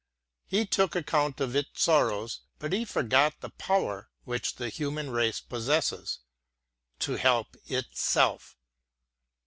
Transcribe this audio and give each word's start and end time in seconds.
He 0.47 0.65
took 0.65 0.95
account 0.95 1.39
of 1.39 1.55
its 1.55 1.79
sorrows, 1.83 2.39
but 2.57 2.73
he 2.73 2.85
forgot 2.85 3.39
the 3.39 3.51
power 3.51 4.09
which 4.23 4.55
the 4.55 4.69
human 4.69 5.11
race 5.11 5.39
possesses,— 5.41 6.21
to 7.01 7.17
help 7.17 7.55
itself. 7.67 8.57